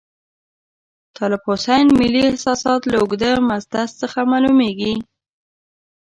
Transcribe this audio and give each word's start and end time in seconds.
د 1.05 1.07
طالب 1.17 1.41
حسین 1.49 1.85
ملي 1.99 2.21
احساسات 2.29 2.81
له 2.91 2.95
اوږده 3.01 3.31
مسدس 3.49 3.89
څخه 4.01 4.19
معلوميږي. 4.31 4.93